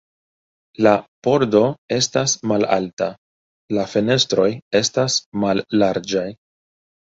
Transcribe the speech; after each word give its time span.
La 0.87 0.93
pordo 1.27 1.61
estas 1.97 2.33
malalta, 2.53 3.11
la 3.79 3.87
fenestroj 3.95 4.49
estas 4.83 5.23
mallarĝaj.” 5.47 6.29